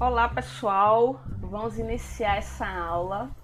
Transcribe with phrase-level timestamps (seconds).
[0.00, 3.34] Olá pessoal, vamos iniciar essa aula.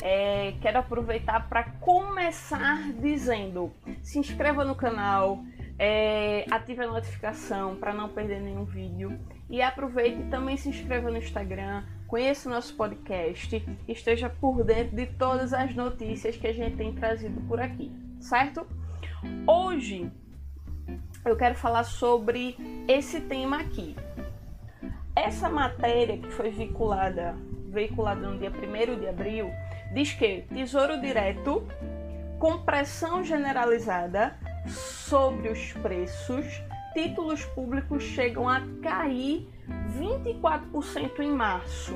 [0.00, 3.72] É, quero aproveitar para começar dizendo:
[4.04, 5.40] se inscreva no canal,
[5.76, 9.18] é, ative a notificação para não perder nenhum vídeo
[9.50, 14.94] e aproveite e também se inscreva no Instagram, conheça o nosso podcast esteja por dentro
[14.94, 18.64] de todas as notícias que a gente tem trazido por aqui, certo?
[19.44, 20.08] Hoje
[21.24, 23.96] eu quero falar sobre esse tema aqui,
[25.16, 27.34] essa matéria que foi veiculada,
[27.70, 29.50] veiculada no dia 1 de abril
[29.92, 31.66] diz que Tesouro Direto,
[32.38, 36.44] com pressão generalizada sobre os preços,
[36.92, 39.48] títulos públicos chegam a cair
[39.98, 41.94] 24% em março.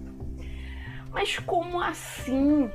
[1.11, 2.67] Mas como assim?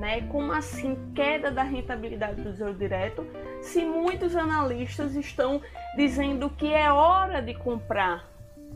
[0.00, 0.22] Né?
[0.28, 3.26] Como assim queda da rentabilidade do Tesouro Direto,
[3.60, 5.60] se muitos analistas estão
[5.94, 8.31] dizendo que é hora de comprar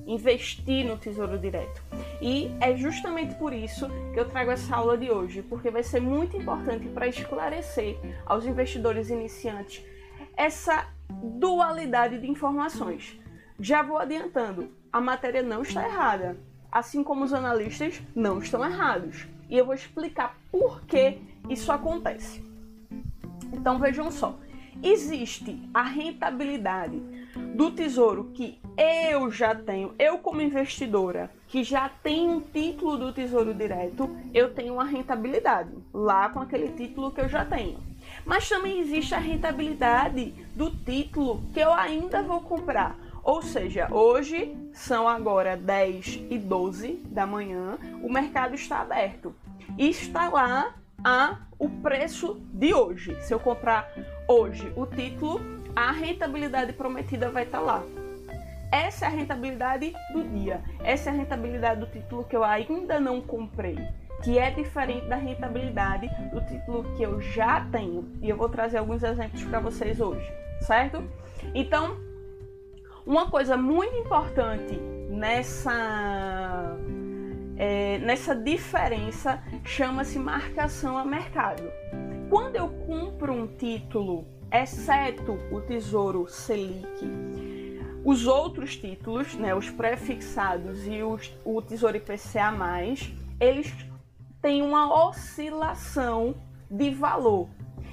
[0.07, 1.83] investir no Tesouro Direto.
[2.21, 6.01] E é justamente por isso que eu trago essa aula de hoje, porque vai ser
[6.01, 9.84] muito importante para esclarecer aos investidores iniciantes
[10.37, 13.19] essa dualidade de informações.
[13.59, 16.37] Já vou adiantando, a matéria não está errada,
[16.71, 19.27] assim como os analistas não estão errados.
[19.49, 21.19] E eu vou explicar por que
[21.49, 22.45] isso acontece.
[23.53, 24.39] Então vejam só,
[24.83, 27.03] existe a rentabilidade
[27.55, 33.12] do tesouro que eu já tenho, eu como investidora, que já tenho um título do
[33.12, 37.78] Tesouro Direto, eu tenho uma rentabilidade lá com aquele título que eu já tenho.
[38.25, 42.98] Mas também existe a rentabilidade do título que eu ainda vou comprar.
[43.23, 49.34] Ou seja, hoje são agora 10 e 12 da manhã, o mercado está aberto.
[49.77, 50.75] E está lá
[51.05, 53.16] a o preço de hoje.
[53.22, 53.91] Se eu comprar
[54.28, 55.41] hoje o título,
[55.76, 57.84] a rentabilidade prometida vai estar lá.
[58.72, 60.62] Essa é a rentabilidade do dia.
[60.82, 63.78] Essa é a rentabilidade do título que eu ainda não comprei,
[64.25, 68.10] que é diferente da rentabilidade do título que eu já tenho.
[68.22, 70.32] E eu vou trazer alguns exemplos para vocês hoje,
[70.62, 71.04] certo?
[71.54, 71.98] Então,
[73.06, 74.75] uma coisa muito importante
[75.10, 76.76] nessa
[77.58, 81.62] é, nessa diferença chama-se marcação a mercado.
[82.28, 87.05] Quando eu compro um título, exceto o Tesouro Selic,
[88.05, 92.53] os outros títulos, né, os prefixados e os, o Tesouro IPCA+,
[93.41, 93.75] eles
[94.41, 96.35] têm uma oscilação
[96.71, 97.49] de valor.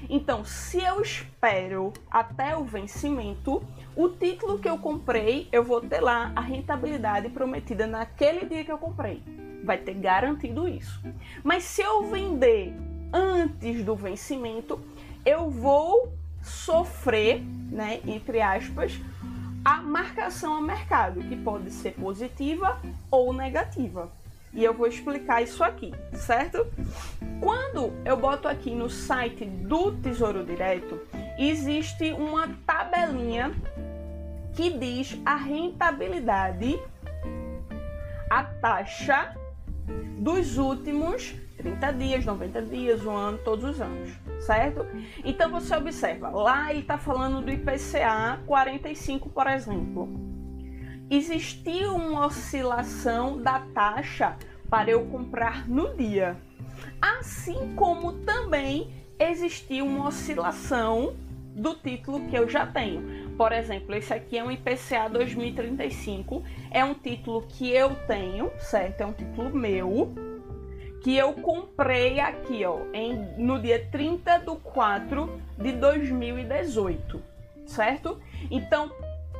[0.09, 3.63] Então, se eu espero até o vencimento,
[3.95, 8.71] o título que eu comprei, eu vou ter lá a rentabilidade prometida naquele dia que
[8.71, 9.23] eu comprei
[9.63, 11.01] vai ter garantido isso.
[11.43, 12.73] Mas se eu vender
[13.11, 14.79] antes do vencimento,
[15.25, 16.13] eu vou
[16.43, 18.99] sofrer, né, entre aspas,
[19.63, 24.11] a marcação a mercado, que pode ser positiva ou negativa.
[24.53, 26.67] E eu vou explicar isso aqui, certo?
[27.39, 31.01] Quando eu boto aqui no site do Tesouro Direto,
[31.39, 33.51] existe uma tabelinha
[34.53, 36.79] que diz a rentabilidade,
[38.29, 39.35] a taxa
[40.19, 44.11] dos últimos 30 dias, 90 dias, um ano, todos os anos,
[44.45, 44.85] certo?
[45.23, 50.09] Então você observa, lá ele está falando do IPCA 45, por exemplo.
[51.09, 54.35] Existiu uma oscilação da taxa
[54.69, 56.37] para eu comprar no dia,
[57.01, 61.15] assim como também existiu uma oscilação
[61.55, 63.31] do título que eu já tenho.
[63.37, 69.01] Por exemplo, esse aqui é um IPCA 2035, é um título que eu tenho, certo?
[69.01, 70.13] É um título meu,
[71.03, 77.21] que eu comprei aqui, ó, em, no dia 30 de 4 de 2018,
[77.65, 78.21] certo?
[78.49, 78.89] Então,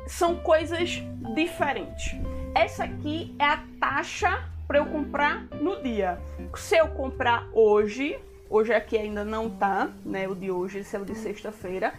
[0.06, 1.02] são coisas
[1.34, 2.16] diferentes.
[2.54, 6.20] Essa aqui é a taxa para eu comprar no dia.
[6.56, 8.20] Se eu comprar hoje,
[8.54, 10.28] Hoje aqui ainda não tá, né?
[10.28, 11.92] O de hoje, esse é o de sexta-feira.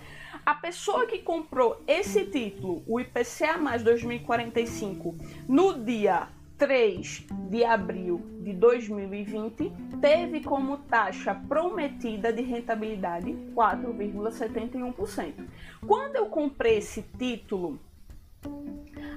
[0.47, 5.17] A pessoa que comprou esse título, o IPCA mais 2045,
[5.49, 6.29] no dia
[6.59, 15.47] 3 de abril de 2020, teve como taxa prometida de rentabilidade 4,71%.
[15.87, 17.79] Quando eu comprei esse título,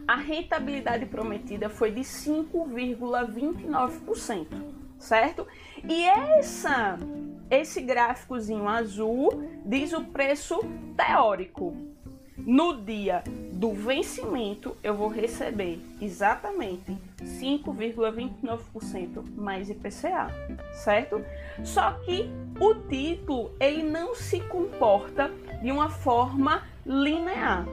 [0.08, 4.48] a rentabilidade prometida foi de 5,29%,
[4.98, 5.46] certo?
[5.88, 6.98] E essa
[7.50, 10.60] esse gráficozinho azul diz o preço
[10.98, 11.74] teórico.
[12.38, 20.28] No dia do vencimento, eu vou receber exatamente 5,29% mais IPCA,
[20.72, 21.26] certo?
[21.64, 22.30] Só que
[22.60, 25.32] o título ele não se comporta
[25.64, 27.66] de uma forma linear.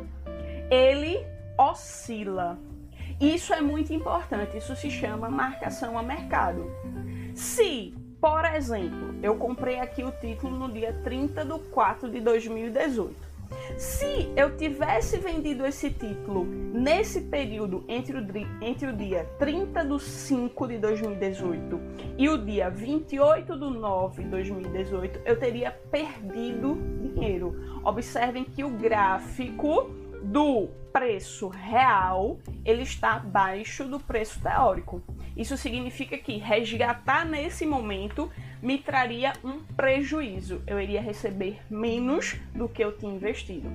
[0.70, 1.22] Ele
[1.58, 2.58] oscila.
[3.20, 6.64] Isso é muito importante, isso se chama marcação a mercado.
[7.34, 13.33] Se, por exemplo, eu comprei aqui o título no dia 30 de 4 de 2018
[13.76, 18.26] se eu tivesse vendido esse título nesse período entre o,
[18.60, 21.80] entre o dia 30 de 5 de 2018
[22.18, 27.80] e o dia 28 de 9 de 2018, eu teria perdido dinheiro.
[27.84, 29.90] Observem que o gráfico
[30.22, 35.02] do preço real ele está abaixo do preço teórico.
[35.36, 38.30] Isso significa que resgatar nesse momento
[38.64, 40.62] me traria um prejuízo.
[40.66, 43.68] Eu iria receber menos do que eu tinha investido.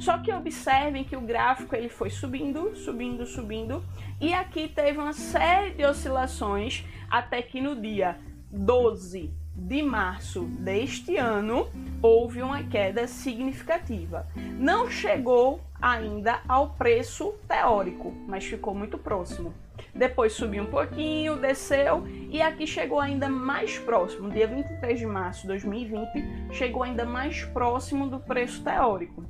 [0.00, 3.84] Só que observem que o gráfico ele foi subindo, subindo, subindo
[4.20, 8.18] e aqui teve uma série de oscilações até que no dia
[8.50, 11.68] 12 de março deste ano
[12.02, 14.26] houve uma queda significativa.
[14.58, 19.54] Não chegou ainda ao preço teórico, mas ficou muito próximo.
[19.94, 24.30] Depois subiu um pouquinho, desceu e aqui chegou ainda mais próximo.
[24.30, 29.22] Dia 23 de março de 2020, chegou ainda mais próximo do preço teórico.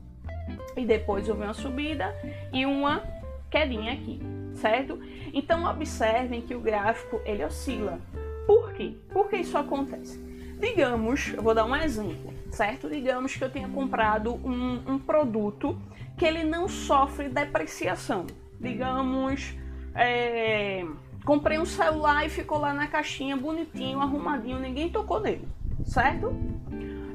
[0.77, 2.15] E depois houve uma subida
[2.53, 3.03] e uma
[3.51, 4.21] quedinha aqui,
[4.55, 4.99] certo?
[5.35, 7.99] Então observem que o gráfico ele oscila.
[8.47, 8.95] Por quê?
[9.13, 10.19] Por que isso acontece?
[10.61, 12.89] Digamos, eu vou dar um exemplo, certo?
[12.89, 15.77] Digamos que eu tenha comprado um, um produto
[16.17, 18.27] que ele não sofre depreciação.
[18.61, 19.57] Digamos,
[19.95, 20.85] é,
[21.25, 25.47] comprei um celular e ficou lá na caixinha bonitinho, arrumadinho, ninguém tocou nele,
[25.85, 26.35] certo?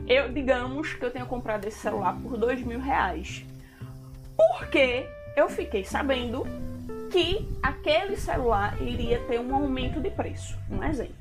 [0.07, 3.45] Eu, digamos que eu tenha comprado esse celular por dois mil reais.
[4.35, 6.45] Porque eu fiquei sabendo
[7.11, 11.15] que aquele celular iria ter um aumento de preço, um exemplo,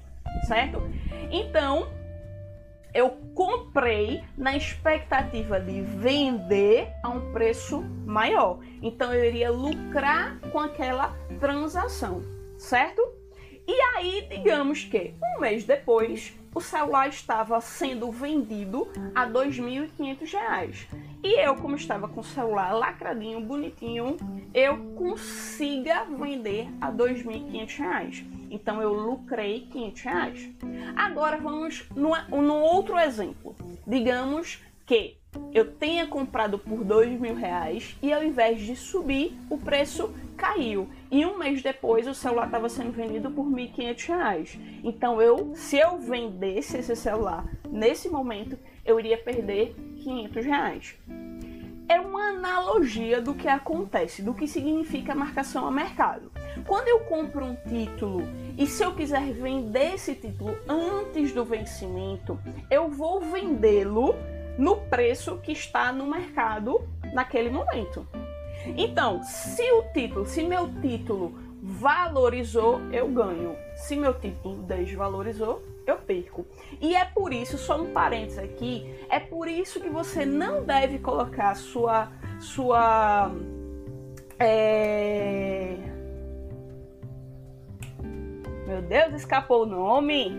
[0.47, 0.82] certo?
[1.31, 1.88] Então,
[2.96, 8.58] eu comprei na expectativa de vender a um preço maior.
[8.81, 12.22] Então eu iria lucrar com aquela transação,
[12.56, 13.06] certo?
[13.69, 20.87] E aí, digamos que um mês depois, o celular estava sendo vendido a R$ 2.500.
[21.23, 24.17] E eu, como estava com o celular lacradinho, bonitinho,
[24.55, 28.25] eu consiga vender a R$ 2.500.
[28.50, 30.50] Então eu lucrei 500 reais.
[30.97, 33.55] Agora vamos no, outro exemplo.
[33.87, 35.19] Digamos que
[35.53, 36.82] eu tenha comprado por
[37.20, 40.88] mil reais e ao invés de subir, o preço caiu.
[41.10, 44.58] E um mês depois o celular estava sendo vendido por 1.500 reais.
[44.84, 50.96] Então eu, se eu vendesse esse celular nesse momento, eu iria perder 500 reais
[51.88, 56.32] é uma analogia do que acontece, do que significa marcação a mercado.
[56.66, 58.22] Quando eu compro um título
[58.58, 62.38] e se eu quiser vender esse título antes do vencimento,
[62.70, 64.14] eu vou vendê-lo
[64.58, 66.80] no preço que está no mercado
[67.12, 68.06] naquele momento.
[68.76, 73.56] Então, se o título, se meu título valorizou, eu ganho.
[73.74, 76.46] Se meu título desvalorizou, eu perco.
[76.80, 80.98] E é por isso, só um parênteses aqui, é por isso que você não deve
[80.98, 82.10] colocar sua
[82.41, 83.32] sua
[84.38, 85.76] é...
[88.67, 90.32] Meu Deus, escapou o nome.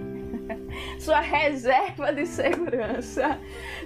[1.00, 3.40] sua reserva de segurança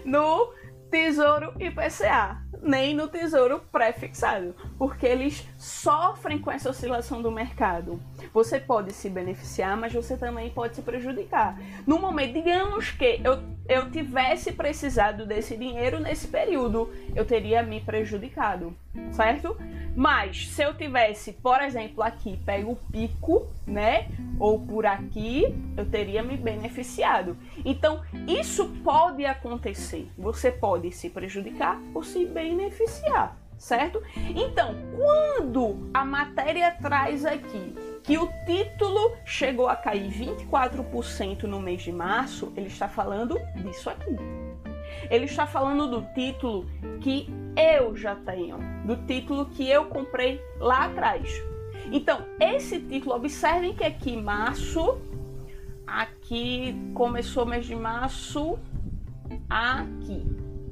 [0.04, 0.52] no
[0.90, 8.00] Tesouro IPCA nem no tesouro pré-fixado, porque eles sofrem com essa oscilação do mercado.
[8.34, 11.60] Você pode se beneficiar, mas você também pode se prejudicar.
[11.88, 17.82] No momento, digamos que eu, eu tivesse precisado desse dinheiro nesse período, eu teria me
[17.82, 18.76] prejudicado,
[19.12, 19.58] certo?
[19.96, 24.08] Mas se eu tivesse, por exemplo, aqui, pego o pico, né?
[24.40, 27.38] Ou por aqui, eu teria me beneficiado.
[27.66, 30.10] Então, isso pode acontecer.
[30.18, 34.02] Você pode se prejudicar ou se beneficiar, certo?
[34.36, 41.82] Então, quando a matéria traz aqui que o título chegou a cair 24% no mês
[41.84, 44.16] de março, ele está falando disso aqui.
[45.10, 46.66] Ele está falando do título
[47.02, 51.30] que eu já tenho, do título que eu comprei lá atrás.
[51.92, 54.98] Então, esse título, observem que aqui março,
[55.86, 58.58] aqui começou o mês de março,
[59.50, 60.26] aqui,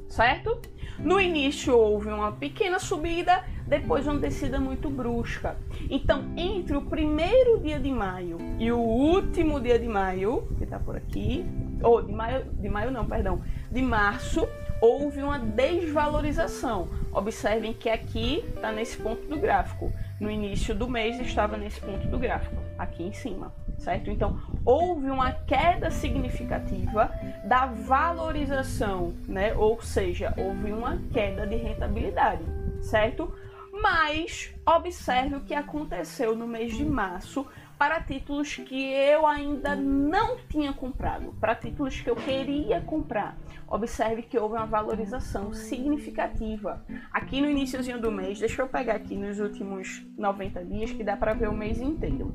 [0.07, 0.59] certo?
[0.99, 5.57] No início houve uma pequena subida, depois uma descida muito brusca.
[5.89, 10.79] Então, entre o primeiro dia de maio e o último dia de maio, que está
[10.79, 11.45] por aqui,
[11.81, 14.47] ou de maio, de maio não, perdão, de março,
[14.81, 16.87] houve uma desvalorização.
[17.11, 19.91] Observem que aqui está nesse ponto do gráfico.
[20.19, 24.09] No início do mês estava nesse ponto do gráfico, aqui em cima, certo?
[24.09, 27.11] Então, houve uma queda significativa
[27.45, 29.53] da valorização, né?
[29.53, 32.43] Ou seja, houve uma queda de rentabilidade,
[32.81, 33.33] certo?
[33.71, 37.47] Mas observe o que aconteceu no mês de março
[37.79, 43.37] para títulos que eu ainda não tinha comprado, para títulos que eu queria comprar.
[43.69, 46.85] Observe que houve uma valorização significativa.
[47.09, 51.15] Aqui no iníciozinho do mês, deixa eu pegar aqui nos últimos 90 dias que dá
[51.15, 52.33] para ver o mês inteiro.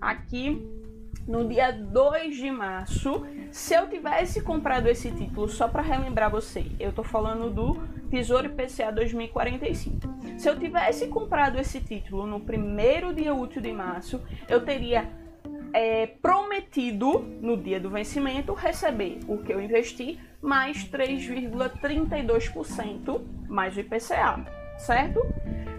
[0.00, 0.66] Aqui
[1.26, 6.64] no dia 2 de março, se eu tivesse comprado esse título, só para relembrar você,
[6.80, 7.74] eu estou falando do
[8.08, 10.17] Tesouro IPCA 2045.
[10.38, 15.10] Se eu tivesse comprado esse título no primeiro dia útil de março, eu teria
[15.72, 23.80] é, prometido no dia do vencimento receber o que eu investi mais 3,32% mais o
[23.80, 24.46] IPCA,
[24.78, 25.26] certo?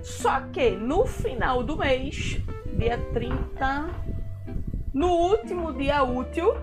[0.01, 2.41] Só que no final do mês,
[2.77, 3.89] dia 30,
[4.93, 6.53] no último dia útil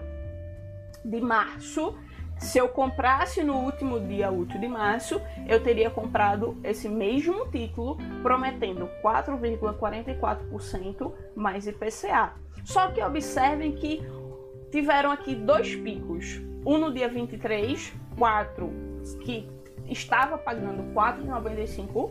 [1.03, 1.97] de março,
[2.39, 7.97] se eu comprasse no último dia útil de março, eu teria comprado esse mesmo título,
[8.23, 12.35] prometendo 4,44% mais IPCA.
[12.65, 14.03] Só que observem que
[14.71, 16.41] tiveram aqui dois picos.
[16.65, 18.71] Um no dia 23, 4,
[19.21, 19.49] que
[19.89, 22.11] estava pagando 4,95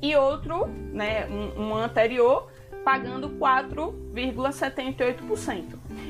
[0.00, 2.48] e outro, né, um, um anterior,
[2.84, 5.64] pagando 4,78%.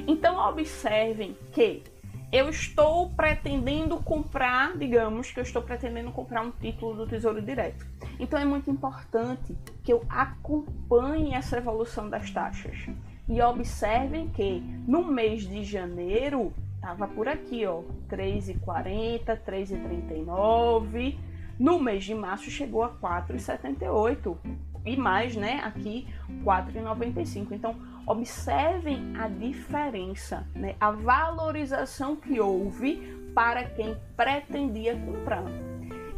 [0.06, 1.82] Então observem que
[2.32, 7.84] eu estou pretendendo comprar, digamos que eu estou pretendendo comprar um título do Tesouro Direto.
[8.20, 12.86] Então é muito importante que eu acompanhe essa evolução das taxas.
[13.28, 21.18] E observem que no mês de janeiro estava por aqui, ó, 3,40, 3,39.
[21.58, 24.36] No mês de março chegou a 4,78
[24.84, 25.60] e mais, né?
[25.64, 26.06] Aqui
[26.44, 27.52] 4,95.
[27.52, 27.74] Então,
[28.10, 30.74] observem a diferença, né?
[30.80, 32.96] A valorização que houve
[33.32, 35.44] para quem pretendia comprar.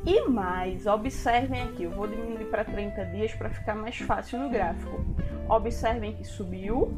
[0.05, 4.49] E mais, observem aqui, eu vou diminuir para 30 dias para ficar mais fácil no
[4.49, 5.05] gráfico.
[5.51, 6.93] Observem que subiu,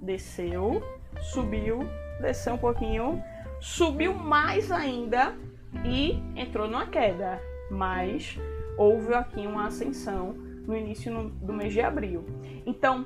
[0.00, 0.82] desceu,
[1.20, 1.80] subiu,
[2.18, 3.22] desceu um pouquinho,
[3.60, 5.36] subiu mais ainda
[5.84, 7.38] e entrou numa queda.
[7.70, 8.38] Mas
[8.78, 10.32] houve aqui uma ascensão
[10.66, 11.12] no início
[11.42, 12.24] do mês de abril.
[12.64, 13.04] Então,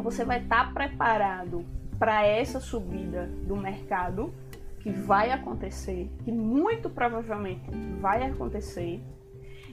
[0.00, 1.64] você vai estar tá preparado
[1.98, 4.32] para essa subida do mercado
[4.80, 9.00] que vai acontecer, que muito provavelmente vai acontecer.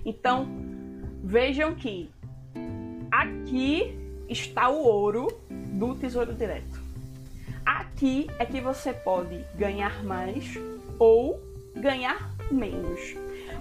[0.05, 0.47] Então,
[1.23, 2.11] vejam que
[3.09, 6.85] aqui está o ouro do Tesouro Direto.
[7.65, 10.55] Aqui é que você pode ganhar mais
[10.99, 11.41] ou
[11.75, 13.15] ganhar menos.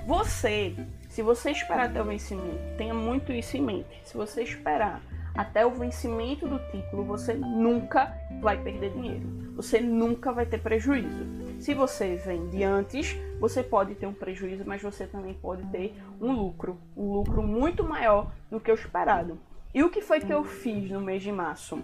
[0.06, 0.75] Você
[1.16, 3.88] se você esperar até o vencimento, tenha muito isso em mente.
[4.04, 5.00] Se você esperar
[5.37, 9.52] até o vencimento do título, você nunca vai perder dinheiro.
[9.55, 11.25] Você nunca vai ter prejuízo.
[11.59, 16.33] Se você vende antes, você pode ter um prejuízo, mas você também pode ter um
[16.33, 19.38] lucro, um lucro muito maior do que o esperado.
[19.75, 21.83] E o que foi que eu fiz no mês de março?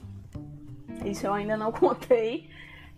[1.04, 2.48] Isso eu ainda não contei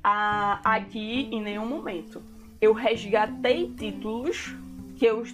[0.03, 2.23] aqui em nenhum momento.
[2.61, 4.55] Eu resgatei títulos
[4.97, 5.25] que eu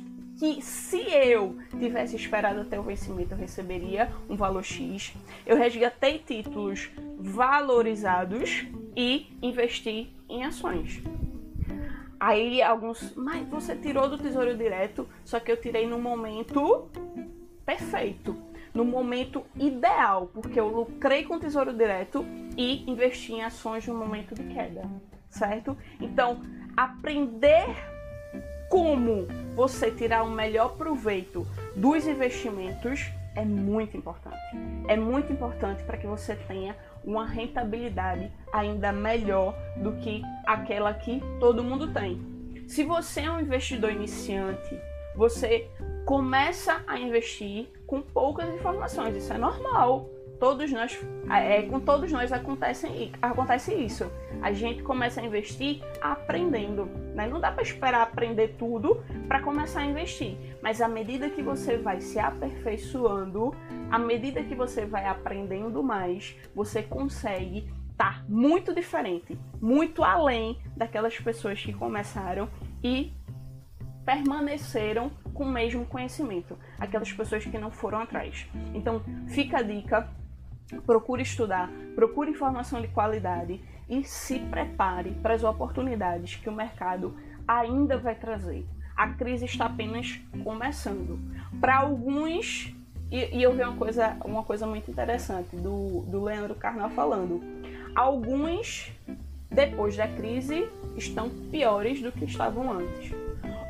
[0.41, 5.13] que se eu tivesse esperado até o vencimento eu receberia um valor X.
[5.45, 8.65] Eu resgatei títulos valorizados
[8.97, 11.03] e investi em ações.
[12.19, 16.89] Aí alguns, mas você tirou do Tesouro Direto, só que eu tirei no momento
[17.67, 18.35] perfeito,
[18.73, 22.25] no momento ideal, porque eu lucrei com o Tesouro Direto
[22.57, 24.89] e investi em ações no momento de queda,
[25.29, 25.77] certo?
[26.01, 26.41] Então,
[26.75, 28.00] aprender
[28.71, 34.39] como você tirar o melhor proveito dos investimentos é muito importante.
[34.87, 41.21] É muito importante para que você tenha uma rentabilidade ainda melhor do que aquela que
[41.41, 42.23] todo mundo tem.
[42.69, 44.79] Se você é um investidor iniciante,
[45.17, 45.69] você
[46.07, 50.09] começa a investir com poucas informações, isso é normal
[50.41, 50.99] todos nós,
[51.31, 54.11] é, com todos nós acontece, acontece isso.
[54.41, 56.87] A gente começa a investir aprendendo.
[57.15, 57.29] Né?
[57.29, 60.37] Não dá para esperar aprender tudo para começar a investir.
[60.63, 63.55] Mas à medida que você vai se aperfeiçoando,
[63.91, 70.59] à medida que você vai aprendendo mais, você consegue estar tá muito diferente, muito além
[70.75, 72.49] daquelas pessoas que começaram
[72.83, 73.13] e
[74.07, 78.47] permaneceram com o mesmo conhecimento, aquelas pessoas que não foram atrás.
[78.75, 80.09] Então, fica a dica,
[80.87, 87.15] procure estudar, procure informação de qualidade e se prepare para as oportunidades que o mercado
[87.47, 88.65] ainda vai trazer.
[88.97, 91.19] A crise está apenas começando.
[91.61, 92.73] Para alguns,
[93.11, 97.43] e, e, eu vi uma coisa, uma coisa muito interessante do, do Leandro Carnal falando.
[97.95, 98.93] Alguns,
[99.51, 103.13] depois da crise, estão piores do que estavam antes.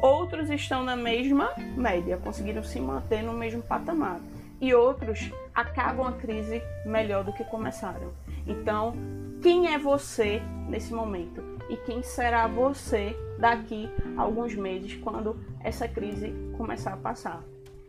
[0.03, 4.21] Outros estão na mesma média, conseguiram se manter no mesmo patamar.
[4.61, 8.13] E outros acabam a crise melhor do que começaram.
[8.47, 8.95] Então,
[9.43, 11.43] quem é você nesse momento?
[11.69, 17.43] E quem será você daqui a alguns meses, quando essa crise começar a passar?